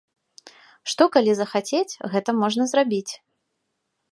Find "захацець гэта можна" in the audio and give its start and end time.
1.39-2.63